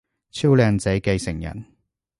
[0.31, 1.63] 超靚仔繼承人